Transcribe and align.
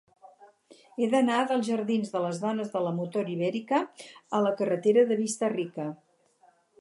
He 1.01 1.09
d'anar 1.09 1.41
dels 1.51 1.67
jardins 1.67 2.13
de 2.15 2.21
les 2.23 2.39
Dones 2.45 2.73
de 2.75 2.81
la 2.85 2.93
Motor 3.01 3.29
Ibèrica 3.33 3.81
a 4.39 4.43
la 4.47 4.55
carretera 4.63 5.05
de 5.13 5.19
Vista-rica. 5.21 5.87